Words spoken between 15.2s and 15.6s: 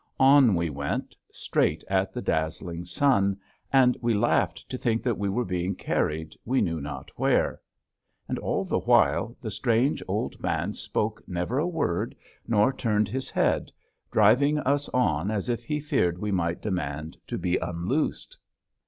as